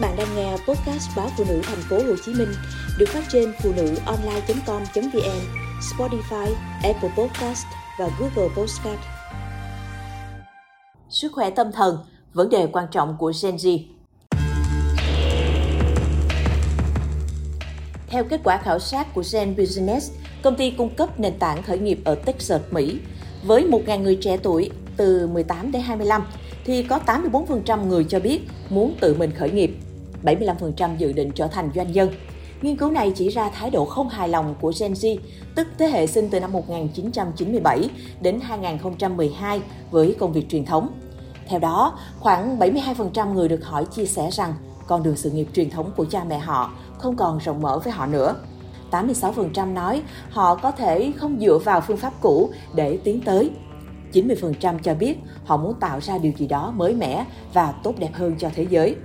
Các 0.00 0.08
bạn 0.08 0.16
đang 0.16 0.36
nghe 0.36 0.52
podcast 0.52 1.16
báo 1.16 1.28
phụ 1.36 1.44
nữ 1.48 1.60
thành 1.64 1.78
phố 1.78 1.96
Hồ 1.96 2.14
Chí 2.24 2.32
Minh 2.34 2.48
được 2.98 3.08
phát 3.08 3.24
trên 3.28 3.52
phụ 3.62 3.72
nữ 3.76 3.94
online.com.vn, 4.06 5.40
Spotify, 5.80 6.54
Apple 6.82 7.10
Podcast 7.16 7.66
và 7.98 8.10
Google 8.18 8.54
Podcast. 8.56 9.00
Sức 11.08 11.32
khỏe 11.32 11.50
tâm 11.50 11.72
thần, 11.72 11.98
vấn 12.32 12.50
đề 12.50 12.66
quan 12.72 12.86
trọng 12.90 13.16
của 13.18 13.32
Gen 13.42 13.56
Z. 13.56 13.78
Theo 18.06 18.24
kết 18.24 18.40
quả 18.44 18.58
khảo 18.62 18.78
sát 18.78 19.14
của 19.14 19.22
Gen 19.32 19.56
Business, 19.56 20.12
công 20.42 20.56
ty 20.56 20.70
cung 20.70 20.94
cấp 20.94 21.20
nền 21.20 21.38
tảng 21.38 21.62
khởi 21.62 21.78
nghiệp 21.78 21.98
ở 22.04 22.14
Texas, 22.14 22.62
Mỹ, 22.70 22.98
với 23.44 23.62
1.000 23.62 24.02
người 24.02 24.18
trẻ 24.20 24.36
tuổi 24.36 24.70
từ 24.96 25.26
18 25.26 25.72
đến 25.72 25.82
25, 25.82 26.22
thì 26.64 26.82
có 26.82 27.00
84% 27.06 27.86
người 27.86 28.04
cho 28.08 28.20
biết 28.20 28.40
muốn 28.70 28.94
tự 29.00 29.14
mình 29.14 29.30
khởi 29.38 29.50
nghiệp, 29.50 29.76
75% 30.26 30.96
dự 30.96 31.12
định 31.12 31.30
trở 31.34 31.46
thành 31.46 31.70
doanh 31.74 31.92
nhân. 31.92 32.10
Nghiên 32.62 32.76
cứu 32.76 32.90
này 32.90 33.12
chỉ 33.16 33.28
ra 33.28 33.48
thái 33.48 33.70
độ 33.70 33.84
không 33.84 34.08
hài 34.08 34.28
lòng 34.28 34.54
của 34.60 34.72
Gen 34.80 34.92
Z, 34.92 35.18
tức 35.54 35.66
thế 35.78 35.86
hệ 35.86 36.06
sinh 36.06 36.28
từ 36.30 36.40
năm 36.40 36.52
1997 36.52 37.90
đến 38.20 38.40
2012 38.40 39.60
với 39.90 40.16
công 40.18 40.32
việc 40.32 40.48
truyền 40.48 40.64
thống. 40.64 40.88
Theo 41.48 41.58
đó, 41.58 41.98
khoảng 42.20 42.58
72% 42.58 43.32
người 43.32 43.48
được 43.48 43.64
hỏi 43.64 43.84
chia 43.84 44.06
sẻ 44.06 44.30
rằng 44.32 44.54
con 44.86 45.02
đường 45.02 45.16
sự 45.16 45.30
nghiệp 45.30 45.46
truyền 45.54 45.70
thống 45.70 45.90
của 45.96 46.04
cha 46.04 46.24
mẹ 46.24 46.38
họ 46.38 46.72
không 46.98 47.16
còn 47.16 47.38
rộng 47.38 47.62
mở 47.62 47.78
với 47.78 47.92
họ 47.92 48.06
nữa. 48.06 48.34
86% 48.90 49.72
nói 49.72 50.02
họ 50.30 50.54
có 50.54 50.70
thể 50.70 51.12
không 51.16 51.40
dựa 51.40 51.58
vào 51.58 51.80
phương 51.80 51.96
pháp 51.96 52.12
cũ 52.20 52.50
để 52.74 52.98
tiến 53.04 53.20
tới 53.20 53.50
90% 54.12 54.78
cho 54.78 54.94
biết 54.94 55.18
họ 55.44 55.56
muốn 55.56 55.74
tạo 55.80 56.00
ra 56.00 56.18
điều 56.18 56.32
gì 56.38 56.46
đó 56.46 56.72
mới 56.76 56.94
mẻ 56.94 57.26
và 57.52 57.72
tốt 57.72 57.94
đẹp 57.98 58.10
hơn 58.12 58.34
cho 58.38 58.50
thế 58.54 58.66
giới. 58.70 58.96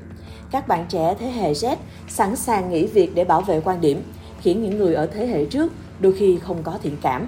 Các 0.51 0.67
bạn 0.67 0.85
trẻ 0.89 1.15
thế 1.19 1.31
hệ 1.31 1.53
Z 1.53 1.75
sẵn 2.07 2.35
sàng 2.35 2.69
nghỉ 2.69 2.85
việc 2.85 3.15
để 3.15 3.23
bảo 3.23 3.41
vệ 3.41 3.61
quan 3.61 3.81
điểm, 3.81 4.03
khiến 4.41 4.63
những 4.63 4.77
người 4.77 4.93
ở 4.93 5.05
thế 5.05 5.27
hệ 5.27 5.45
trước 5.45 5.71
đôi 5.99 6.13
khi 6.13 6.39
không 6.39 6.63
có 6.63 6.77
thiện 6.83 6.97
cảm. 7.01 7.27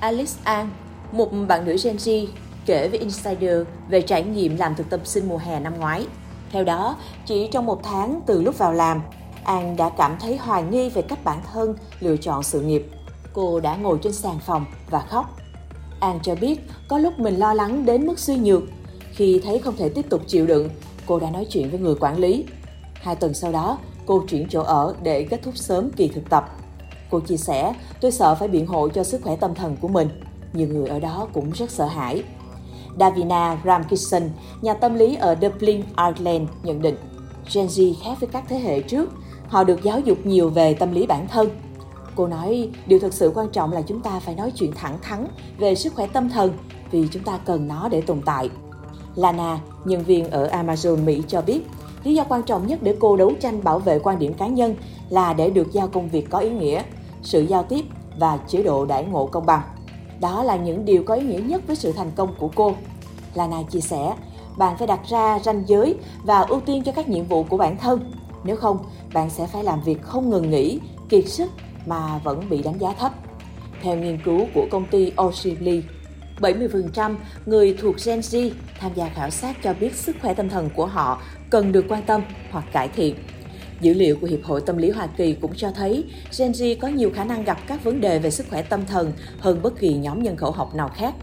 Alice 0.00 0.32
An, 0.44 0.70
một 1.12 1.30
bạn 1.48 1.64
nữ 1.64 1.76
Gen 1.84 1.96
Z, 1.96 2.26
kể 2.66 2.88
với 2.88 2.98
Insider 2.98 3.60
về 3.88 4.00
trải 4.00 4.22
nghiệm 4.22 4.56
làm 4.56 4.74
thực 4.74 4.90
tập 4.90 5.00
sinh 5.04 5.28
mùa 5.28 5.38
hè 5.38 5.60
năm 5.60 5.78
ngoái. 5.78 6.06
Theo 6.52 6.64
đó, 6.64 6.96
chỉ 7.26 7.48
trong 7.52 7.66
một 7.66 7.80
tháng 7.82 8.20
từ 8.26 8.42
lúc 8.42 8.58
vào 8.58 8.72
làm, 8.72 9.02
An 9.44 9.76
đã 9.76 9.90
cảm 9.96 10.16
thấy 10.20 10.36
hoài 10.36 10.62
nghi 10.62 10.88
về 10.88 11.02
cách 11.02 11.24
bản 11.24 11.38
thân 11.52 11.74
lựa 12.00 12.16
chọn 12.16 12.42
sự 12.42 12.60
nghiệp. 12.60 12.86
Cô 13.32 13.60
đã 13.60 13.76
ngồi 13.76 13.98
trên 14.02 14.12
sàn 14.12 14.38
phòng 14.46 14.64
và 14.90 15.00
khóc 15.00 15.36
An 16.00 16.18
cho 16.22 16.34
biết 16.34 16.60
có 16.88 16.98
lúc 16.98 17.18
mình 17.18 17.36
lo 17.36 17.54
lắng 17.54 17.86
đến 17.86 18.06
mức 18.06 18.18
suy 18.18 18.36
nhược. 18.36 18.62
Khi 19.12 19.40
thấy 19.44 19.58
không 19.58 19.76
thể 19.76 19.88
tiếp 19.88 20.10
tục 20.10 20.22
chịu 20.26 20.46
đựng, 20.46 20.68
cô 21.08 21.18
đã 21.18 21.30
nói 21.30 21.46
chuyện 21.50 21.70
với 21.70 21.80
người 21.80 21.94
quản 22.00 22.18
lý. 22.18 22.44
Hai 22.94 23.16
tuần 23.16 23.34
sau 23.34 23.52
đó, 23.52 23.78
cô 24.06 24.22
chuyển 24.28 24.48
chỗ 24.48 24.62
ở 24.62 24.94
để 25.02 25.26
kết 25.30 25.42
thúc 25.42 25.56
sớm 25.56 25.90
kỳ 25.90 26.08
thực 26.08 26.30
tập. 26.30 26.50
Cô 27.10 27.20
chia 27.20 27.36
sẻ, 27.36 27.74
tôi 28.00 28.12
sợ 28.12 28.34
phải 28.34 28.48
biện 28.48 28.66
hộ 28.66 28.88
cho 28.88 29.04
sức 29.04 29.20
khỏe 29.24 29.36
tâm 29.36 29.54
thần 29.54 29.76
của 29.80 29.88
mình. 29.88 30.08
Nhiều 30.52 30.68
người 30.68 30.88
ở 30.88 31.00
đó 31.00 31.28
cũng 31.32 31.50
rất 31.50 31.70
sợ 31.70 31.86
hãi. 31.86 32.22
Davina 33.00 33.58
Ramkisson, 33.64 34.22
nhà 34.62 34.74
tâm 34.74 34.94
lý 34.94 35.16
ở 35.16 35.36
Dublin, 35.42 35.82
Ireland, 35.96 36.48
nhận 36.62 36.82
định 36.82 36.96
Gen 37.54 37.66
Z 37.66 37.94
khác 38.04 38.20
với 38.20 38.28
các 38.32 38.44
thế 38.48 38.58
hệ 38.58 38.80
trước. 38.80 39.10
Họ 39.48 39.64
được 39.64 39.82
giáo 39.82 40.00
dục 40.00 40.18
nhiều 40.24 40.50
về 40.50 40.74
tâm 40.74 40.92
lý 40.92 41.06
bản 41.06 41.28
thân, 41.28 41.48
Cô 42.18 42.26
nói, 42.26 42.70
điều 42.86 42.98
thực 42.98 43.14
sự 43.14 43.32
quan 43.34 43.48
trọng 43.52 43.72
là 43.72 43.82
chúng 43.82 44.00
ta 44.00 44.20
phải 44.20 44.34
nói 44.34 44.52
chuyện 44.56 44.72
thẳng 44.74 44.98
thắn 45.02 45.26
về 45.58 45.74
sức 45.74 45.94
khỏe 45.94 46.06
tâm 46.06 46.28
thần 46.28 46.52
vì 46.90 47.08
chúng 47.10 47.22
ta 47.22 47.38
cần 47.44 47.68
nó 47.68 47.88
để 47.88 48.00
tồn 48.00 48.20
tại. 48.24 48.50
Lana, 49.18 49.60
nhân 49.84 50.04
viên 50.04 50.30
ở 50.30 50.48
Amazon 50.48 51.04
Mỹ 51.04 51.22
cho 51.28 51.42
biết, 51.42 51.60
lý 52.04 52.14
do 52.14 52.24
quan 52.24 52.42
trọng 52.42 52.66
nhất 52.66 52.82
để 52.82 52.96
cô 53.00 53.16
đấu 53.16 53.32
tranh 53.40 53.64
bảo 53.64 53.78
vệ 53.78 53.98
quan 53.98 54.18
điểm 54.18 54.34
cá 54.34 54.46
nhân 54.46 54.74
là 55.08 55.32
để 55.32 55.50
được 55.50 55.72
giao 55.72 55.88
công 55.88 56.08
việc 56.08 56.30
có 56.30 56.38
ý 56.38 56.50
nghĩa, 56.50 56.82
sự 57.22 57.40
giao 57.40 57.62
tiếp 57.62 57.84
và 58.18 58.38
chế 58.48 58.62
độ 58.62 58.86
đãi 58.86 59.04
ngộ 59.04 59.26
công 59.26 59.46
bằng. 59.46 59.62
Đó 60.20 60.42
là 60.42 60.56
những 60.56 60.84
điều 60.84 61.02
có 61.02 61.14
ý 61.14 61.22
nghĩa 61.22 61.40
nhất 61.40 61.62
với 61.66 61.76
sự 61.76 61.92
thành 61.92 62.10
công 62.16 62.34
của 62.38 62.50
cô. 62.54 62.74
Lana 63.34 63.62
chia 63.62 63.80
sẻ, 63.80 64.14
bạn 64.58 64.76
phải 64.78 64.86
đặt 64.86 65.00
ra 65.08 65.38
ranh 65.38 65.62
giới 65.66 65.94
và 66.24 66.40
ưu 66.40 66.60
tiên 66.60 66.82
cho 66.84 66.92
các 66.92 67.08
nhiệm 67.08 67.24
vụ 67.24 67.42
của 67.42 67.56
bản 67.56 67.76
thân. 67.76 68.12
Nếu 68.44 68.56
không, 68.56 68.78
bạn 69.14 69.30
sẽ 69.30 69.46
phải 69.46 69.64
làm 69.64 69.82
việc 69.82 70.02
không 70.02 70.30
ngừng 70.30 70.50
nghỉ, 70.50 70.80
kiệt 71.08 71.28
sức 71.28 71.50
mà 71.86 72.20
vẫn 72.24 72.48
bị 72.50 72.62
đánh 72.62 72.78
giá 72.78 72.92
thấp. 72.98 73.12
Theo 73.82 73.96
nghiên 73.96 74.18
cứu 74.24 74.40
của 74.54 74.66
công 74.70 74.86
ty 74.90 75.12
Oshibli, 75.22 75.82
70% 76.40 77.16
người 77.46 77.76
thuộc 77.80 77.94
Gen 78.04 78.20
Z 78.20 78.50
tham 78.80 78.92
gia 78.94 79.08
khảo 79.08 79.30
sát 79.30 79.56
cho 79.62 79.74
biết 79.80 79.94
sức 79.94 80.16
khỏe 80.22 80.34
tâm 80.34 80.48
thần 80.48 80.70
của 80.74 80.86
họ 80.86 81.22
cần 81.50 81.72
được 81.72 81.84
quan 81.88 82.02
tâm 82.02 82.22
hoặc 82.50 82.64
cải 82.72 82.88
thiện. 82.88 83.14
Dữ 83.80 83.94
liệu 83.94 84.16
của 84.20 84.26
Hiệp 84.26 84.44
hội 84.44 84.60
Tâm 84.60 84.76
lý 84.76 84.90
Hoa 84.90 85.06
Kỳ 85.06 85.34
cũng 85.34 85.54
cho 85.56 85.70
thấy 85.70 86.04
Gen 86.38 86.52
Z 86.52 86.76
có 86.80 86.88
nhiều 86.88 87.10
khả 87.14 87.24
năng 87.24 87.44
gặp 87.44 87.58
các 87.66 87.84
vấn 87.84 88.00
đề 88.00 88.18
về 88.18 88.30
sức 88.30 88.46
khỏe 88.50 88.62
tâm 88.62 88.86
thần 88.86 89.12
hơn 89.40 89.60
bất 89.62 89.78
kỳ 89.78 89.94
nhóm 89.94 90.22
nhân 90.22 90.36
khẩu 90.36 90.50
học 90.50 90.74
nào 90.74 90.88
khác. 90.88 91.14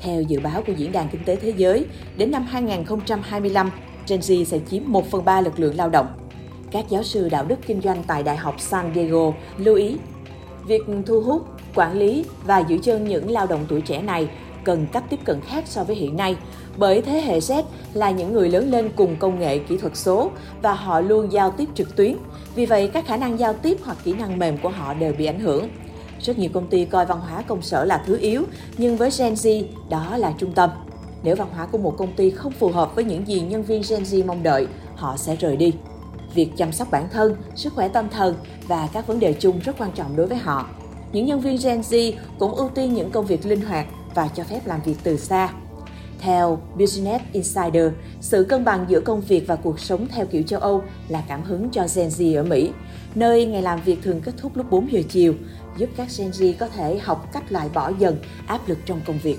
Theo 0.00 0.22
dự 0.22 0.40
báo 0.40 0.62
của 0.66 0.72
Diễn 0.72 0.92
đàn 0.92 1.08
Kinh 1.08 1.24
tế 1.24 1.36
Thế 1.36 1.52
giới, 1.56 1.86
đến 2.16 2.30
năm 2.30 2.46
2025, 2.46 3.70
Gen 4.08 4.20
Z 4.20 4.44
sẽ 4.44 4.58
chiếm 4.70 4.82
1 4.86 5.10
phần 5.10 5.24
3 5.24 5.40
lực 5.40 5.58
lượng 5.60 5.76
lao 5.76 5.88
động 5.88 6.06
các 6.70 6.84
giáo 6.88 7.02
sư 7.02 7.28
đạo 7.28 7.44
đức 7.44 7.56
kinh 7.66 7.80
doanh 7.80 8.02
tại 8.06 8.22
Đại 8.22 8.36
học 8.36 8.60
San 8.60 8.94
Diego 8.94 9.32
lưu 9.56 9.76
ý, 9.76 9.96
việc 10.66 10.82
thu 11.06 11.20
hút, 11.20 11.46
quản 11.74 11.98
lý 11.98 12.24
và 12.44 12.58
giữ 12.58 12.78
chân 12.82 13.08
những 13.08 13.30
lao 13.30 13.46
động 13.46 13.66
tuổi 13.68 13.80
trẻ 13.80 14.02
này 14.02 14.28
cần 14.66 14.86
cách 14.92 15.04
tiếp 15.10 15.20
cận 15.24 15.40
khác 15.40 15.64
so 15.66 15.84
với 15.84 15.96
hiện 15.96 16.16
nay, 16.16 16.36
bởi 16.76 17.02
thế 17.02 17.20
hệ 17.20 17.38
Z 17.38 17.62
là 17.94 18.10
những 18.10 18.32
người 18.32 18.48
lớn 18.48 18.70
lên 18.70 18.90
cùng 18.96 19.16
công 19.16 19.40
nghệ 19.40 19.58
kỹ 19.58 19.76
thuật 19.76 19.96
số 19.96 20.30
và 20.62 20.72
họ 20.74 21.00
luôn 21.00 21.32
giao 21.32 21.50
tiếp 21.50 21.68
trực 21.74 21.96
tuyến. 21.96 22.16
Vì 22.54 22.66
vậy, 22.66 22.90
các 22.92 23.06
khả 23.06 23.16
năng 23.16 23.38
giao 23.38 23.52
tiếp 23.52 23.78
hoặc 23.84 23.98
kỹ 24.04 24.12
năng 24.12 24.38
mềm 24.38 24.58
của 24.58 24.68
họ 24.68 24.94
đều 24.94 25.12
bị 25.18 25.26
ảnh 25.26 25.40
hưởng. 25.40 25.68
Rất 26.20 26.38
nhiều 26.38 26.50
công 26.52 26.66
ty 26.66 26.84
coi 26.84 27.06
văn 27.06 27.20
hóa 27.20 27.42
công 27.42 27.62
sở 27.62 27.84
là 27.84 28.02
thứ 28.06 28.18
yếu, 28.18 28.42
nhưng 28.78 28.96
với 28.96 29.10
Gen 29.18 29.34
Z, 29.34 29.64
đó 29.90 30.16
là 30.16 30.32
trung 30.38 30.52
tâm. 30.52 30.70
Nếu 31.22 31.36
văn 31.36 31.48
hóa 31.54 31.66
của 31.66 31.78
một 31.78 31.94
công 31.98 32.12
ty 32.12 32.30
không 32.30 32.52
phù 32.52 32.68
hợp 32.68 32.94
với 32.94 33.04
những 33.04 33.28
gì 33.28 33.40
nhân 33.40 33.62
viên 33.62 33.82
Gen 33.88 34.02
Z 34.02 34.26
mong 34.26 34.42
đợi, 34.42 34.66
họ 34.96 35.16
sẽ 35.16 35.36
rời 35.36 35.56
đi 35.56 35.72
việc 36.34 36.50
chăm 36.56 36.72
sóc 36.72 36.90
bản 36.90 37.08
thân, 37.12 37.36
sức 37.54 37.72
khỏe 37.74 37.88
tâm 37.88 38.08
thần 38.08 38.34
và 38.68 38.88
các 38.92 39.06
vấn 39.06 39.20
đề 39.20 39.32
chung 39.32 39.60
rất 39.64 39.76
quan 39.78 39.92
trọng 39.92 40.16
đối 40.16 40.26
với 40.26 40.38
họ. 40.38 40.66
Những 41.12 41.26
nhân 41.26 41.40
viên 41.40 41.58
Gen 41.62 41.80
Z 41.80 42.12
cũng 42.38 42.54
ưu 42.54 42.68
tiên 42.68 42.94
những 42.94 43.10
công 43.10 43.26
việc 43.26 43.46
linh 43.46 43.60
hoạt 43.60 43.86
và 44.14 44.28
cho 44.28 44.44
phép 44.44 44.60
làm 44.66 44.80
việc 44.84 44.96
từ 45.02 45.16
xa. 45.16 45.48
Theo 46.18 46.58
Business 46.78 47.24
Insider, 47.32 47.92
sự 48.20 48.44
cân 48.44 48.64
bằng 48.64 48.86
giữa 48.88 49.00
công 49.00 49.20
việc 49.20 49.46
và 49.46 49.56
cuộc 49.56 49.80
sống 49.80 50.06
theo 50.08 50.26
kiểu 50.26 50.42
châu 50.42 50.60
Âu 50.60 50.82
là 51.08 51.24
cảm 51.28 51.42
hứng 51.42 51.70
cho 51.70 51.86
Gen 51.94 52.08
Z 52.08 52.36
ở 52.36 52.42
Mỹ, 52.42 52.70
nơi 53.14 53.46
ngày 53.46 53.62
làm 53.62 53.80
việc 53.84 54.02
thường 54.02 54.20
kết 54.20 54.32
thúc 54.36 54.56
lúc 54.56 54.70
4 54.70 54.92
giờ 54.92 55.00
chiều, 55.08 55.34
giúp 55.76 55.90
các 55.96 56.08
Gen 56.18 56.30
Z 56.30 56.54
có 56.58 56.68
thể 56.68 56.98
học 56.98 57.28
cách 57.32 57.52
loại 57.52 57.68
bỏ 57.74 57.92
dần 57.98 58.16
áp 58.46 58.68
lực 58.68 58.78
trong 58.86 59.00
công 59.06 59.18
việc. 59.18 59.38